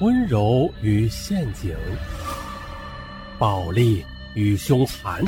[0.00, 1.76] 温柔与陷阱，
[3.36, 4.04] 暴力
[4.36, 5.24] 与凶残，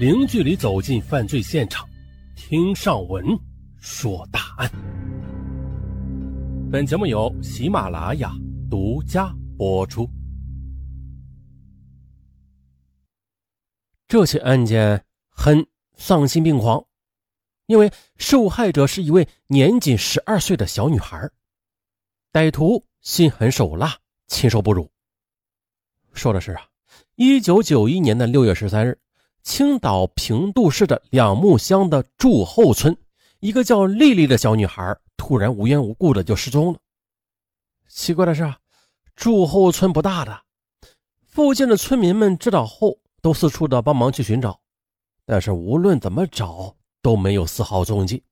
[0.00, 1.88] 零距离走进犯罪现场，
[2.34, 3.24] 听上文
[3.78, 4.68] 说大案。
[6.72, 8.32] 本节目由喜马拉雅
[8.68, 10.10] 独家播出。
[14.08, 16.84] 这起案件很丧心病狂，
[17.66, 21.30] 因为受害者是一位年仅十二岁的小女孩，
[22.32, 22.84] 歹徒。
[23.02, 24.90] 心狠手辣，禽兽不如。
[26.12, 26.66] 说的是啊，
[27.16, 28.98] 一九九一年的六月十三日，
[29.42, 32.96] 青岛平度市的两木乡的祝后村，
[33.38, 36.78] 一个叫丽丽的小女孩突然无缘无故的就失踪了。
[37.88, 38.58] 奇怪的是啊，
[39.16, 40.42] 祝后村不大的，
[41.26, 44.60] 附近的村民们知道后都四处的帮忙去寻找，
[45.24, 48.22] 但是无论怎么找都没有丝毫踪迹。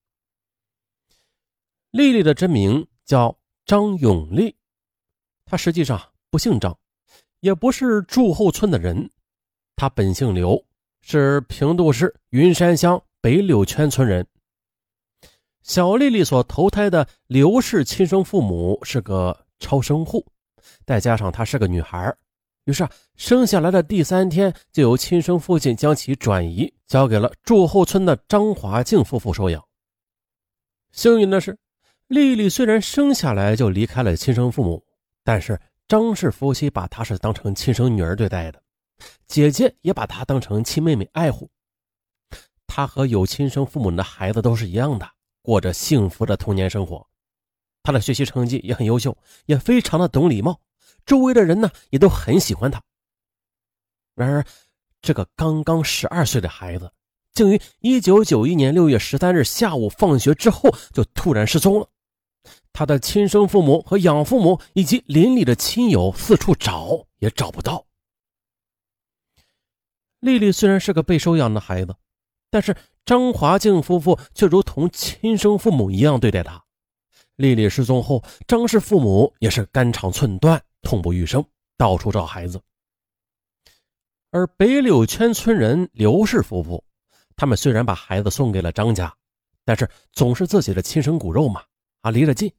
[1.89, 4.55] 丽丽的真名叫张永丽。
[5.49, 5.99] 他实际上
[6.29, 6.77] 不姓张，
[7.39, 9.09] 也不是祝后村的人，
[9.75, 10.63] 他本姓刘，
[11.01, 14.27] 是平度市云山乡北柳圈村人。
[15.63, 20.23] 小丽丽所投胎的刘氏亲生父母是个超生户，
[20.85, 22.15] 再加上她是个女孩，
[22.65, 29.63] 于是啊，生下来的第三天就由亲生父亲将其转移交给了祝后村的张华静夫妇收养。
[30.91, 31.57] 幸运的是，
[32.07, 34.85] 丽丽虽然生下来就离开了亲生父母。
[35.23, 38.61] 但是张氏夫妻把她是当成亲生女儿对待的，
[39.27, 41.49] 姐姐也把她当成亲妹妹爱护。
[42.67, 45.09] 她和有亲生父母的孩子都是一样的，
[45.41, 47.05] 过着幸福的童年生活。
[47.81, 50.59] 她的学习成绩也很优秀，也非常的懂礼貌，
[51.05, 52.81] 周围的人呢也都很喜欢她。
[54.15, 54.45] 然而，
[55.01, 56.91] 这个刚刚十二岁的孩子，
[57.33, 61.89] 竟于一九九一年六月十三日下午放学之后就突然失踪了。
[62.71, 67.85] 他的亲生父母和养父母以及邻里的亲友四处找也找不到。
[70.19, 71.95] 丽丽虽然是个被收养的孩子，
[72.49, 76.63] 但是张华静夫妇却如同亲生父母一样对待她。
[77.35, 81.45] 丽丽失踪后，张氏父母也是肝肠寸断，痛不欲生，
[81.77, 82.61] 到处找孩子。
[84.31, 86.83] 而北柳圈村人刘氏夫妇，
[87.35, 89.15] 他们虽然把孩子送给了张家，
[89.63, 91.63] 但是总是自己的亲生骨肉嘛。
[92.01, 92.51] 啊，离得近，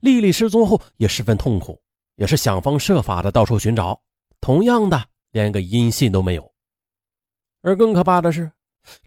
[0.00, 1.80] 丽丽失踪后也十分痛苦，
[2.16, 4.00] 也是想方设法的到处寻找，
[4.40, 6.52] 同样的，连个音信都没有。
[7.62, 8.50] 而更可怕的是，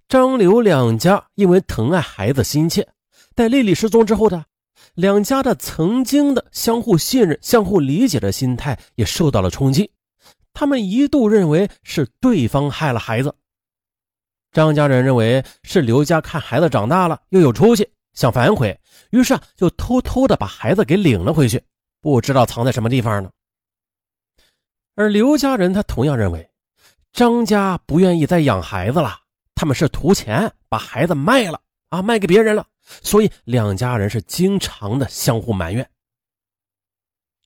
[0.07, 2.87] 张刘两家因为疼爱孩子心切，
[3.35, 4.45] 在丽丽失踪之后的
[4.93, 9.91] 两家的曾经的相互信任、相互理解的心态也受到了冲击，
[10.53, 13.35] 他们一度认为是对方害了孩子。
[14.51, 17.89] 张家人认为是刘家看孩子长大了又有出息。
[18.15, 18.79] 想反悔，
[19.11, 21.61] 于是啊，就偷偷的把孩子给领了回去，
[22.01, 23.29] 不知道藏在什么地方呢。
[24.95, 26.49] 而刘家人他同样认为，
[27.11, 29.19] 张家不愿意再养孩子了，
[29.53, 35.87] 他们是图钱，把孩子卖了啊，卖给别人了，所以两家人是经常的相互埋怨。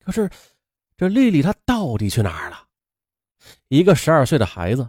[0.05, 0.29] 可是，
[0.95, 2.63] 这丽丽她到底去哪儿了？
[3.69, 4.87] 一个十二岁的孩子，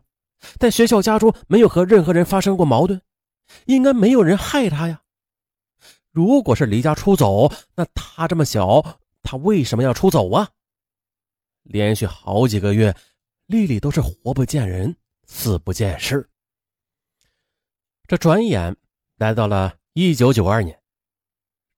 [0.58, 3.00] 在学校家中没有和任何人发生过矛盾，
[3.64, 5.00] 应该没有人害她呀。
[6.12, 10.48] 如果是离家出走，那他这么小，他为什么要出走啊？
[11.62, 12.96] 连续好几个月，
[13.46, 16.28] 丽丽都是活不见人，死不见尸。
[18.08, 18.76] 这转眼
[19.18, 20.76] 来到了一九九二年，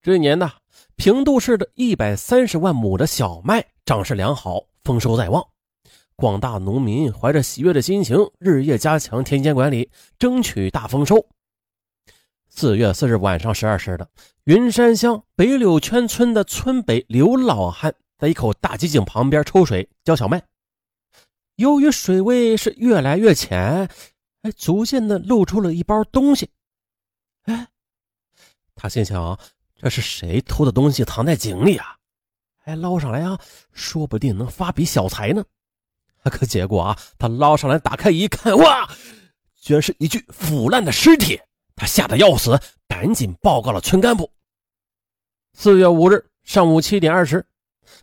[0.00, 0.50] 这年呢，
[0.96, 5.46] 平度市的一百三十万亩的小麦长势良好，丰收在望，
[6.16, 11.26] 广大农民怀着喜悦的心情，日夜加强田间管理，争取大丰收。
[12.54, 14.06] 四月四日晚上十二时的，
[14.44, 20.42] 云山乡北柳圈村的村北刘老汉在一口大机井旁边抽水浇小麦。
[21.56, 23.88] 由于水位是越来越浅，
[24.42, 26.50] 哎，逐渐的露出了一包东西。
[27.44, 27.68] 哎，
[28.74, 29.38] 他心想，
[29.80, 31.96] 这是谁偷的东西藏在井里啊？
[32.64, 33.40] 哎，捞上来啊，
[33.72, 35.42] 说不定能发笔小财呢。
[36.24, 38.88] 可结果啊，他捞上来打开一看，哇，
[39.56, 41.40] 居然是一具腐烂的尸体。
[41.74, 44.30] 他吓得要死，赶紧报告了村干部。
[45.54, 47.46] 四月五日上午七点二十，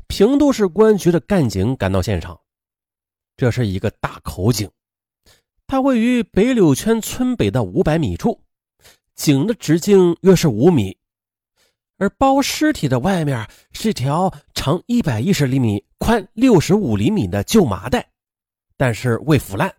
[0.07, 2.39] 平度市公安局的干警赶到现场。
[3.37, 4.69] 这是一个大口井，
[5.65, 8.41] 它位于北柳圈村北的五百米处，
[9.15, 10.97] 井的直径约是五米，
[11.97, 18.09] 而包尸体的外面是一条长一百一十厘米、宽六十五厘米的旧麻袋，
[18.75, 19.73] 但是未腐烂。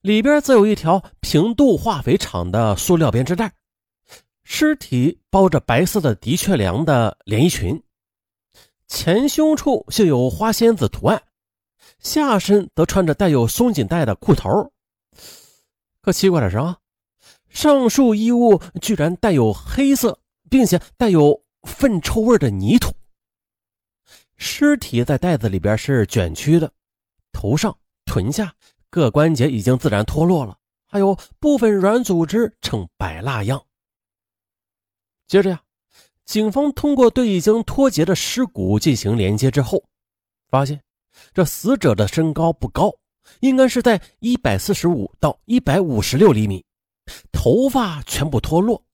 [0.00, 3.52] 里边则有一条平度化肥厂的塑料编织袋，
[4.44, 7.82] 尸体包着白色的的确良的连衣裙，
[8.88, 11.22] 前胸处绣有花仙子图案，
[11.98, 14.72] 下身则穿着带有松紧带的裤头。
[16.00, 16.78] 可奇怪的是啊，
[17.50, 20.18] 上述衣物居然带有黑色，
[20.48, 22.90] 并且带有粪臭味的泥土。
[24.38, 26.72] 尸体在袋子里边是卷曲的，
[27.32, 27.76] 头上、
[28.06, 28.54] 臀下
[28.90, 30.58] 各关节已经自然脱落了，
[30.88, 33.64] 还有部分软组织呈白蜡样。
[35.28, 35.62] 接着呀，
[36.24, 39.80] 警方通过对已经脱节的尸骨进行连接之后，
[40.48, 40.82] 发现
[41.32, 42.92] 这死者的身高不高，
[43.38, 46.64] 应该是在一百四十五到一百五十六厘米，
[47.30, 48.84] 头发全部脱落，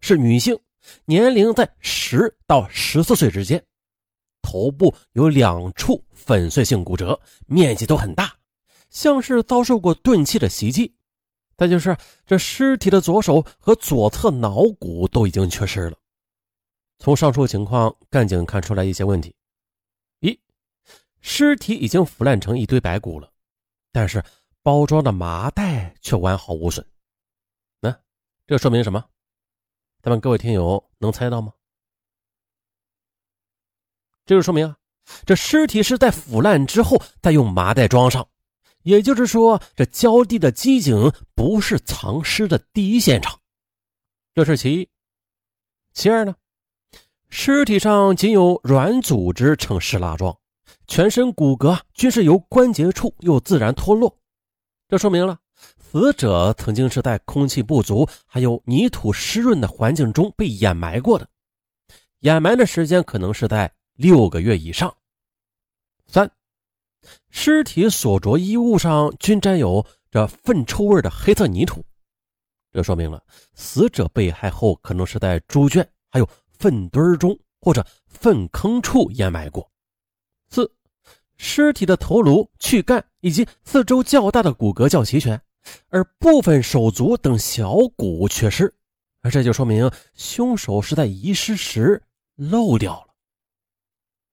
[0.00, 0.58] 是女性，
[1.06, 3.64] 年龄在十到十四岁之间。
[4.42, 8.35] 头部有两处粉碎性骨折，面积都很大，
[8.96, 10.96] 像是遭受过钝器的袭击。
[11.54, 11.94] 再就是
[12.24, 15.98] 这尸体的左手和左侧脑骨都已经缺失了。
[16.98, 19.34] 从上述情况，干警看出来一些问题：
[20.20, 20.40] 一，
[21.20, 23.30] 尸体已经腐烂成一堆白骨了，
[23.92, 24.24] 但是
[24.62, 26.86] 包装的麻袋却完好无损。
[27.80, 27.94] 那
[28.46, 29.04] 这说明什么？
[30.00, 31.52] 咱们各位听友能猜到吗？
[34.24, 34.78] 这就说明啊，
[35.26, 38.26] 这尸体是在腐烂之后再用麻袋装上，
[38.86, 43.40] 也就是说，这浇地的机井不是藏尸的第一现场，
[44.32, 44.88] 这是其一。
[45.92, 46.36] 其二呢，
[47.28, 50.38] 尸体上仅有软组织呈湿蜡状，
[50.86, 54.16] 全身骨骼均是由关节处又自然脱落，
[54.88, 55.36] 这说明了
[55.78, 61.28] 死者曾经是在空气不足还有泥土湿润的环境中被掩埋过的，
[62.20, 63.72] 掩埋的时间可能是在。
[63.98, 64.94] 六个月以上。
[66.06, 66.30] 三，
[67.30, 71.84] 尸体所着衣物上均沾有这粪臭味的黑色泥土，
[72.72, 73.22] 这说明了
[73.54, 79.70] 死者被害后可能是在猪圈、还有粪堆中或者粪坑处掩埋过。
[80.48, 80.70] 四，
[81.36, 85.40] 尸体的头颅、躯干以及四周较大的骨骼较齐全，
[85.88, 88.72] 而部分手足等小骨缺失，
[89.22, 92.02] 而这就说明凶手是在遗失时
[92.36, 93.14] 漏掉了。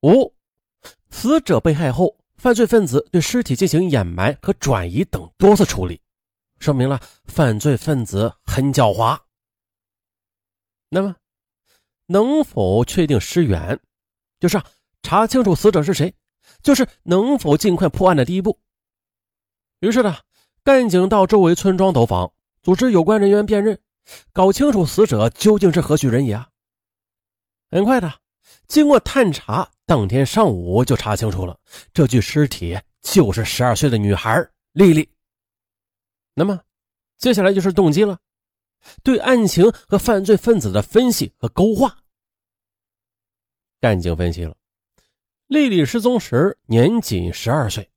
[0.03, 0.33] 五，
[1.09, 6.01] 死者被害后，犯罪分子对尸体进行掩埋和转移等多次处理，
[6.59, 9.17] 说明了犯罪分子很狡猾。
[10.89, 11.15] 那么，
[12.07, 13.79] 能否确定尸源，
[14.41, 14.61] 就是
[15.03, 16.13] 查清楚死者是谁，
[16.61, 18.59] 就是能否尽快破案的第一步。
[19.79, 20.17] 于是呢，
[20.65, 23.79] 干警到周围村庄走访，组织有关人员辨认，
[24.33, 26.45] 搞清楚死者究竟是何许人也。
[27.71, 28.19] 很快的，
[28.67, 29.69] 经过探查。
[29.85, 31.59] 当天上午就查清楚了，
[31.93, 35.07] 这具尸体就是十二岁的女孩丽丽。
[36.33, 36.61] 那么，
[37.17, 38.17] 接下来就是动机了，
[39.03, 41.97] 对案情和犯罪分子的分析和勾画。
[43.81, 44.55] 干警分析了，
[45.47, 47.91] 丽丽失踪时年仅十二岁，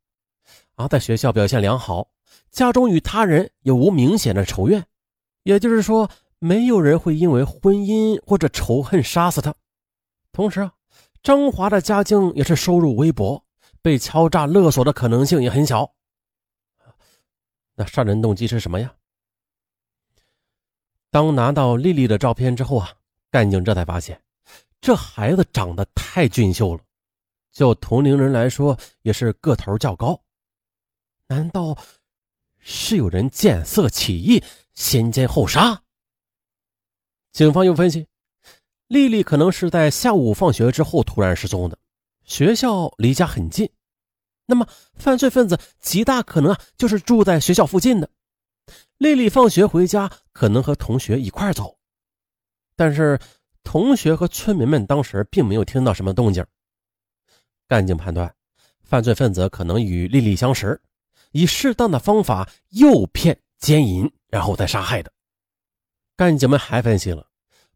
[0.75, 2.11] 啊，在学校表现良好，
[2.51, 4.85] 家中与他人也无明显的仇怨，
[5.45, 6.11] 也就是说，
[6.41, 9.55] 没有人会因为婚姻或者仇恨杀死她。
[10.37, 10.71] 同时啊。
[11.23, 13.43] 张华的家境也是收入微薄，
[13.83, 15.91] 被敲诈勒索的可能性也很小。
[17.75, 18.95] 那杀人动机是什么呀？
[21.11, 22.93] 当拿到丽丽的照片之后啊，
[23.29, 24.23] 干警这才发现，
[24.81, 26.85] 这孩子长得太俊秀了，
[27.51, 30.23] 就同龄人来说也是个头较高。
[31.27, 31.77] 难道
[32.59, 35.83] 是有人见色起意，先奸后杀？
[37.33, 38.07] 警方又分析。
[38.89, 41.77] 丽丽可能是在下午放学之后突然失踪的，
[42.25, 43.69] 学校离家很近，
[44.47, 48.09] 那么犯罪分子极大可能啊就是住在学校附近的。
[48.99, 51.77] 丽丽放学回家可能和同学一块走，
[52.77, 53.19] 但是
[53.63, 56.47] 同学和村民们当时并没有听到什么动静。
[57.69, 58.33] 干警判断，
[58.85, 60.81] 犯罪分子可能与丽丽相识，
[61.33, 65.13] 以适当的方法诱骗奸淫，然后再杀害的。
[66.17, 67.27] 干警们还分析了。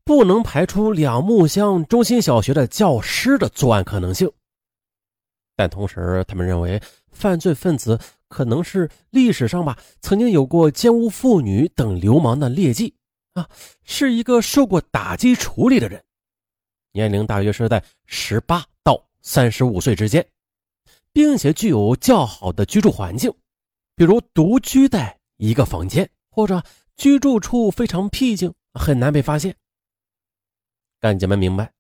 [0.05, 4.31] 不能排除两木乡中心小学的教师的作案可能性，
[5.57, 6.81] 但同时，他们认为
[7.13, 12.95] 犯罪分子可能是历史上吧曾经有过奸污妇女等流氓的劣迹
[13.35, 13.49] 啊，
[13.85, 16.03] 是一个受过打击处理的人，
[16.93, 20.27] 年龄大约是在十八到三十五岁之间，
[21.13, 23.33] 并且具有较好的居住环境，
[23.95, 26.63] 比如独居在一个房间，或者
[26.97, 29.55] 居住处非常僻静，很难被发现。
[31.01, 31.73] 干警们明白，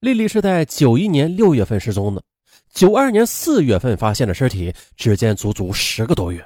[0.00, 2.24] 丽丽是在九一年六月份失踪的，
[2.70, 6.44] 九二年四月份发现的尸体，之间足足十个多月。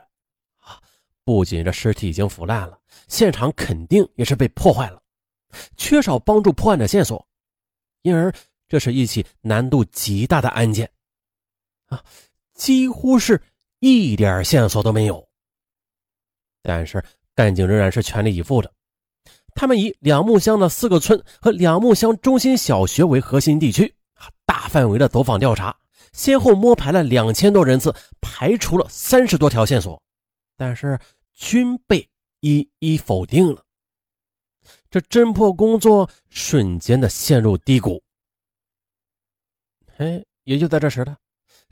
[1.23, 2.76] 不仅这尸体已经腐烂了，
[3.07, 5.00] 现场肯定也是被破坏了，
[5.76, 7.25] 缺少帮助破案的线索，
[8.02, 8.33] 因而
[8.67, 10.90] 这是一起难度极大的案件
[11.87, 12.02] 啊，
[12.55, 13.40] 几乎是
[13.79, 15.25] 一点线索都没有。
[16.62, 17.05] 但是
[17.37, 18.73] 干警仍然是全力以赴的，
[19.54, 23.95] 他们以两木乡的四个村和两木乡中心小学为核心地区，
[24.47, 25.76] 大范围的走访调查，
[26.12, 30.00] 先后摸排了两千多人次，排除了三十多条线索，
[30.57, 30.99] 但是
[31.35, 32.09] 均被
[32.40, 33.62] 一一否定了。
[34.90, 38.02] 这侦破工作瞬间的陷入低谷。
[39.99, 41.16] 哎，也就在这时了，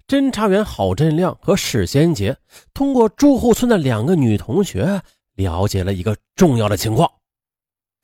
[0.06, 2.36] 侦查员郝振亮和史先杰
[2.74, 5.02] 通过住户村的两个女同学
[5.34, 7.10] 了解了一个重要的情况。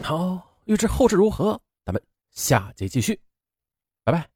[0.04, 3.18] 好，预知后事如何，咱们下集继续，
[4.04, 4.33] 拜拜。